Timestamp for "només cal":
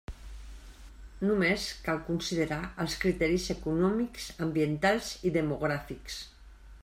1.31-2.01